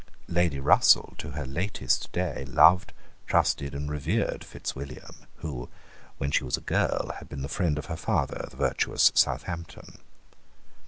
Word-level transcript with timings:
Lady 0.27 0.59
Russell, 0.59 1.13
to 1.19 1.33
her 1.33 1.45
latest 1.45 2.11
day, 2.11 2.43
loved, 2.45 2.91
trusted, 3.27 3.75
and 3.75 3.91
revered 3.91 4.43
Fitzwilliam, 4.43 5.27
who, 5.35 5.69
when 6.17 6.31
she 6.31 6.43
was 6.43 6.57
a 6.57 6.61
girl, 6.61 7.11
had 7.19 7.29
been 7.29 7.43
the 7.43 7.47
friend 7.47 7.77
of 7.77 7.85
her 7.85 7.95
father, 7.97 8.47
the 8.49 8.57
virtuous 8.57 9.11
Southampton. 9.13 9.99